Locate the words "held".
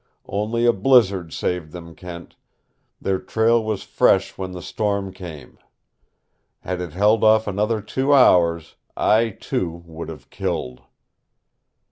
6.93-7.23